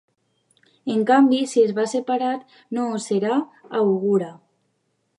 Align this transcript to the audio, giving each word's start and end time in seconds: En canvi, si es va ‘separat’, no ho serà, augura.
En 0.93 1.03
canvi, 1.11 1.41
si 1.51 1.61
es 1.67 1.75
va 1.81 1.87
‘separat’, 1.93 2.57
no 2.79 2.89
ho 2.95 3.05
serà, 3.07 3.39
augura. 3.83 4.35